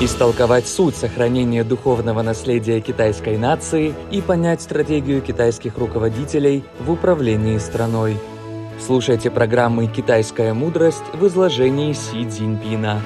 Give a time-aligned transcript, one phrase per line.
[0.00, 8.18] истолковать суть сохранения духовного наследия китайской нации и понять стратегию китайских руководителей в управлении страной.
[8.78, 13.00] Слушайте программы «Китайская мудрость» в изложении Си Цзиньпина.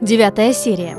[0.00, 0.96] Девятая серия.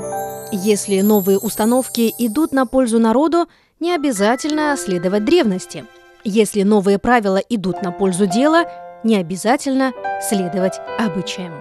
[0.52, 3.46] Если новые установки идут на пользу народу,
[3.80, 5.84] не обязательно следовать древности.
[6.24, 8.64] Если новые правила идут на пользу дела,
[9.04, 9.92] не обязательно
[10.26, 11.52] следовать обычаям.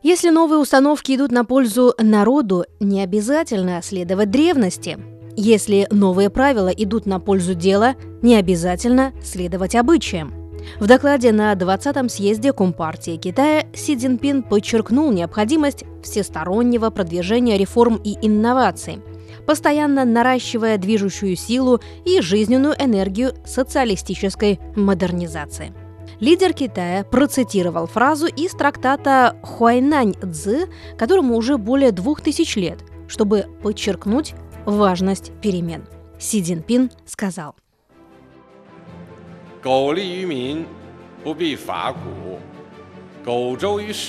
[0.00, 4.96] Если новые установки идут на пользу народу, не обязательно следовать древности.
[5.36, 10.32] Если новые правила идут на пользу дела, не обязательно следовать обычаям.
[10.80, 18.17] В докладе на 20-м съезде Компартии Китая Си Цзиньпин подчеркнул необходимость всестороннего продвижения реформ и
[18.21, 19.01] инноваций,
[19.45, 25.73] постоянно наращивая движущую силу и жизненную энергию социалистической модернизации.
[26.19, 30.67] Лидер Китая процитировал фразу из трактата Хуайнань Цзы,
[30.97, 34.33] которому уже более двух тысяч лет, чтобы подчеркнуть
[34.65, 35.83] важность перемен.
[36.19, 40.65] Си Цзиньпин сказал – 苟利于民，
[41.23, 42.37] 不必伐古；
[43.25, 43.99] 苟周于世，不必循俗。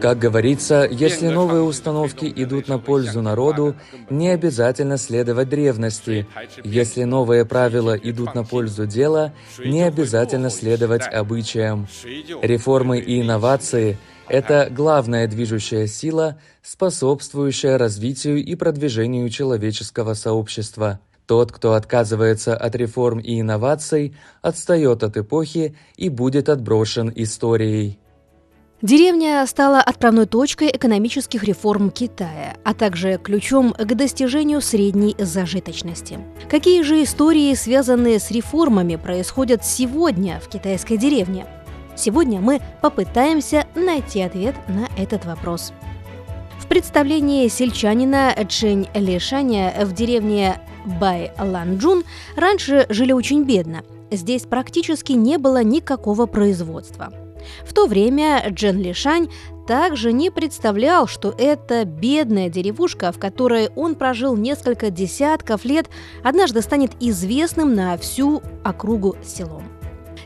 [0.00, 3.76] как говорится, если новые установки идут на пользу народу,
[4.10, 6.26] не обязательно следовать древности.
[6.64, 9.32] Если новые правила идут на пользу дела,
[9.64, 11.86] не обязательно следовать обычаям.
[12.42, 13.96] Реформы и инновации–
[14.28, 21.00] это главная движущая сила, способствующая развитию и продвижению человеческого сообщества.
[21.26, 27.98] Тот, кто отказывается от реформ и инноваций, отстает от эпохи и будет отброшен историей.
[28.80, 36.20] Деревня стала отправной точкой экономических реформ Китая, а также ключом к достижению средней зажиточности.
[36.48, 41.44] Какие же истории, связанные с реформами, происходят сегодня в китайской деревне?
[41.96, 45.72] Сегодня мы попытаемся найти ответ на этот вопрос.
[46.60, 50.60] В представлении сельчанина Чэнь Лишаня в деревне
[51.00, 52.04] Бай-Ланджун
[52.36, 53.82] раньше жили очень бедно.
[54.12, 57.12] Здесь практически не было никакого производства.
[57.64, 59.28] В то время Джен Лишань
[59.66, 65.90] также не представлял, что эта бедная деревушка, в которой он прожил несколько десятков лет,
[66.22, 69.64] однажды станет известным на всю округу селом.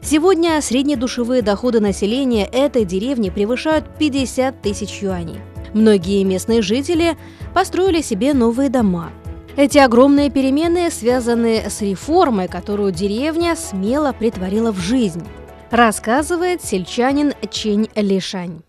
[0.00, 5.40] Сегодня средние душевые доходы населения этой деревни превышают 50 тысяч юаней.
[5.74, 7.16] Многие местные жители
[7.54, 9.10] построили себе новые дома.
[9.56, 15.22] Эти огромные перемены связаны с реформой, которую деревня смело притворила в жизнь,
[15.72, 18.62] рассказывает сельчанин Чень Лишань.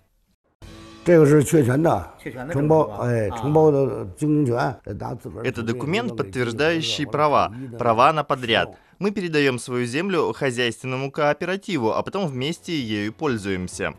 [5.44, 8.78] Это документ, подтверждающий права, права на подряд.
[9.00, 13.94] Мы передаем свою землю хозяйственному кооперативу, а потом вместе ею пользуемся.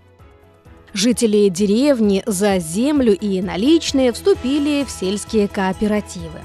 [0.94, 6.40] Жители деревни за землю и наличные вступили в сельские кооперативы.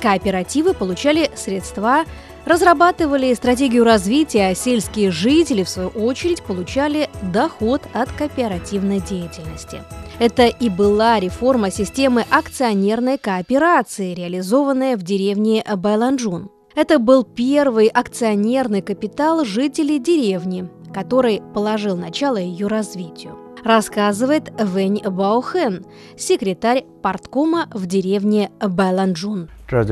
[0.00, 2.04] Кооперативы получали средства,
[2.44, 9.82] разрабатывали стратегию развития, а сельские жители, в свою очередь, получали доход от кооперативной деятельности.
[10.18, 16.50] Это и была реформа системы акционерной кооперации, реализованная в деревне Байланджун.
[16.74, 25.84] Это был первый акционерный капитал жителей деревни, который положил начало ее развитию рассказывает Вэнь Баохен,
[26.16, 29.48] секретарь парткома в деревне Байланджун.
[29.66, 29.82] 这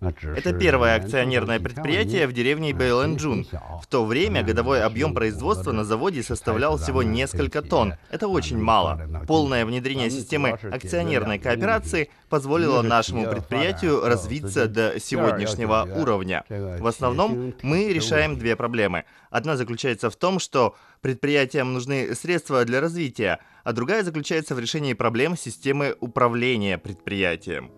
[0.00, 3.46] это первое акционерное предприятие в деревне Бэйлэнджун.
[3.82, 7.94] В то время годовой объем производства на заводе составлял всего несколько тонн.
[8.10, 9.24] Это очень мало.
[9.26, 16.44] Полное внедрение системы акционерной кооперации позволило нашему предприятию развиться до сегодняшнего уровня.
[16.48, 19.04] В основном мы решаем две проблемы.
[19.30, 24.92] Одна заключается в том, что предприятиям нужны средства для развития, а другая заключается в решении
[24.92, 27.70] проблем системы управления предприятием.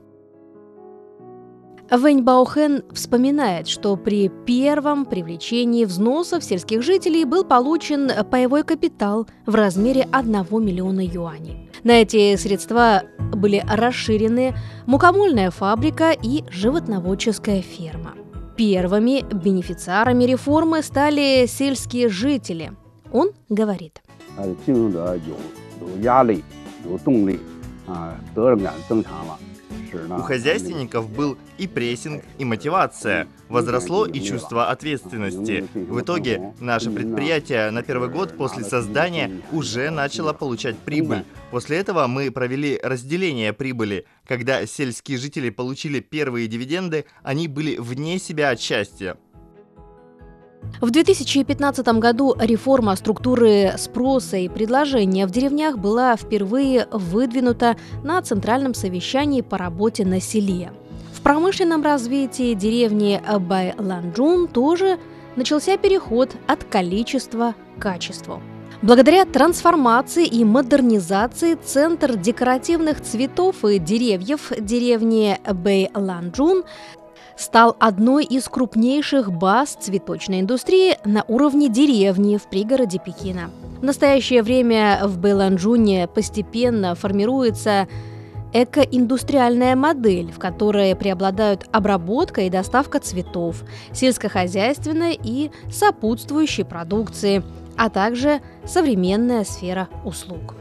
[1.92, 9.54] Вэнь Баохен вспоминает, что при первом привлечении взносов сельских жителей был получен паевой капитал в
[9.54, 10.32] размере 1
[10.64, 11.70] миллиона юаней.
[11.84, 13.04] На эти средства
[13.34, 14.56] были расширены
[14.88, 18.16] мукомольная фабрика и животноводческая ферма.
[18.58, 22.72] Первыми бенефициарами реформы стали сельские жители.
[23.14, 24.02] Он говорит.
[25.82, 26.44] 有压力、
[26.90, 27.40] 有动力，
[27.88, 29.38] 啊，责任感增强了。
[29.95, 33.29] У хозяйственников был и прессинг, и мотивация.
[33.49, 35.67] Возросло и чувство ответственности.
[35.75, 41.25] В итоге наше предприятие на первый год после создания уже начало получать прибыль.
[41.51, 44.07] После этого мы провели разделение прибыли.
[44.27, 49.17] Когда сельские жители получили первые дивиденды, они были вне себя от счастья.
[50.81, 58.73] В 2015 году реформа структуры спроса и предложения в деревнях была впервые выдвинута на Центральном
[58.73, 60.73] совещании по работе на селе.
[61.13, 64.99] В промышленном развитии деревни Байланджун тоже
[65.37, 68.41] начался переход от количества к качеству.
[68.81, 76.65] Благодаря трансформации и модернизации Центр декоративных цветов и деревьев деревни Бэйланджун
[77.37, 83.51] стал одной из крупнейших баз цветочной индустрии на уровне деревни в пригороде Пекина.
[83.81, 87.89] В настоящее время в Бэйланджуне постепенно формируется
[88.53, 93.63] экоиндустриальная модель, в которой преобладают обработка и доставка цветов,
[93.93, 97.43] сельскохозяйственной и сопутствующей продукции,
[97.77, 100.55] а также современная сфера услуг.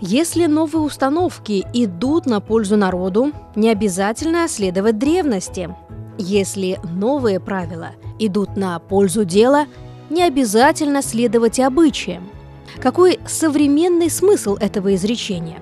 [0.00, 5.74] Если новые установки идут на пользу народу, не обязательно следовать древности.
[6.22, 9.64] Если новые правила идут на пользу дела,
[10.10, 12.28] не обязательно следовать обычаям.
[12.78, 15.60] Какой современный смысл этого изречения?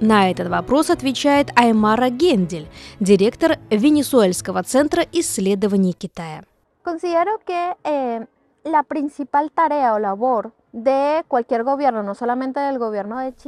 [0.00, 2.68] На этот вопрос отвечает Аймара Гендель,
[3.00, 6.44] директор Венесуэльского центра исследований Китая.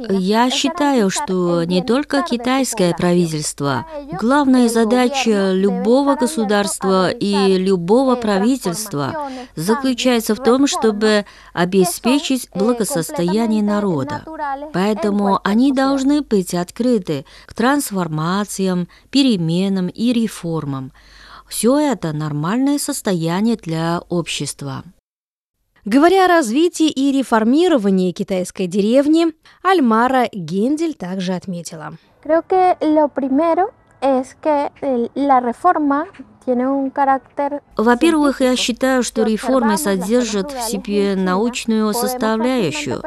[0.09, 3.85] Я считаю, что не только китайское правительство.
[4.19, 14.23] Главная задача любого государства и любого правительства заключается в том, чтобы обеспечить благосостояние народа.
[14.73, 20.91] Поэтому они должны быть открыты к трансформациям, переменам и реформам.
[21.47, 24.83] Все это нормальное состояние для общества.
[25.85, 29.33] Говоря о развитии и реформировании китайской деревни,
[29.63, 31.93] Альмара Гендель также отметила.
[32.23, 34.69] Creo que lo primero es que
[35.15, 36.05] la reforma
[37.77, 43.01] во-первых, я считаю, что реформы содержат в себе научную составляющую.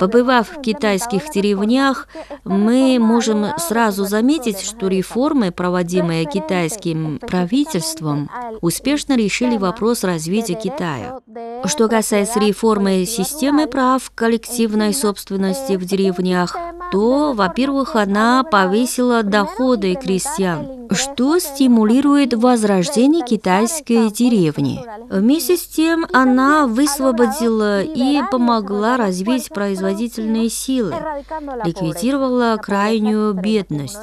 [0.00, 2.08] Побывав в китайских деревнях,
[2.44, 8.30] мы можем сразу заметить, что реформы, проводимые китайским правительством,
[8.60, 11.20] успешно решили вопрос развития Китая.
[11.64, 16.56] Что касается реформы системы прав коллективной собственности в деревнях,
[16.92, 24.84] то, во-первых, она повысила доходы крестьян, что стимулирует возрождение китайской деревни.
[25.10, 30.94] Вместе с тем она высвободила и помогла развить производительные силы,
[31.64, 33.98] ликвидировала крайнюю бедность.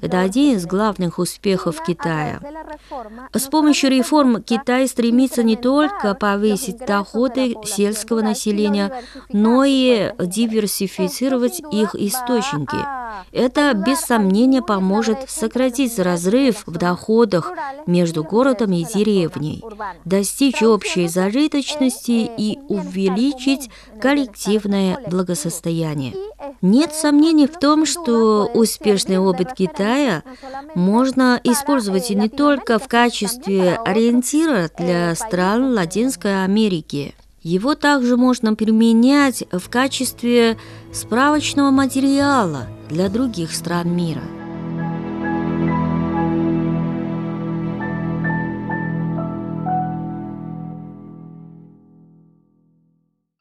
[0.00, 2.40] Это один из главных успехов Китая.
[3.32, 8.92] С помощью реформ Китай стремится не только повысить доходы сельского населения,
[9.28, 12.99] но и диверсифицировать их источники.
[13.32, 17.52] Это без сомнения поможет сократить разрыв в доходах
[17.86, 19.62] между городом и деревней,
[20.04, 23.70] достичь общей зажиточности и увеличить
[24.00, 26.14] коллективное благосостояние.
[26.62, 30.22] Нет сомнений в том, что успешный опыт Китая
[30.74, 37.14] можно использовать не только в качестве ориентира для стран Латинской Америки.
[37.42, 40.58] Его также можно применять в качестве
[40.92, 44.39] справочного материала для других стран мира.